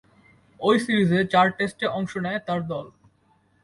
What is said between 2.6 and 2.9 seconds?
দল।